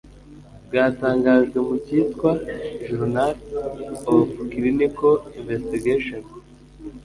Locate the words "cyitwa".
1.85-2.31